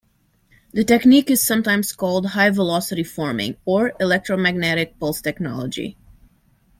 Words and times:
The 0.73 0.83
technique 0.83 1.29
is 1.29 1.43
sometimes 1.43 1.91
called 1.93 2.25
"high 2.25 2.49
velocity 2.49 3.03
forming" 3.03 3.57
or 3.65 3.93
"electromagnetic 3.99 4.97
pulse 4.99 5.21
technology". 5.21 5.95